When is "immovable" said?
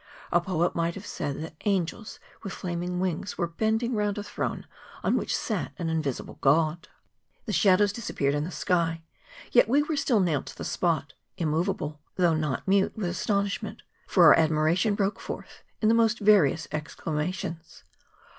11.37-12.01